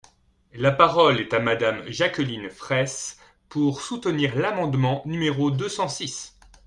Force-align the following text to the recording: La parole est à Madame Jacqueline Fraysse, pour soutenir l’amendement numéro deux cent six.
La 0.55 0.71
parole 0.71 1.19
est 1.19 1.31
à 1.31 1.39
Madame 1.39 1.83
Jacqueline 1.87 2.49
Fraysse, 2.49 3.19
pour 3.49 3.81
soutenir 3.81 4.35
l’amendement 4.35 5.03
numéro 5.05 5.51
deux 5.51 5.69
cent 5.69 5.87
six. 5.89 6.35